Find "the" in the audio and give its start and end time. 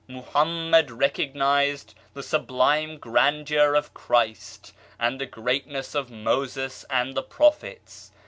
2.15-2.23, 5.21-5.27, 7.15-7.21